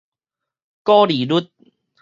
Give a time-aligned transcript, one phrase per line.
[0.81, 1.51] 股利率